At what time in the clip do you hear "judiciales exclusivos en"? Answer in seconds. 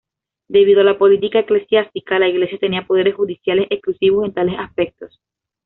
3.13-4.33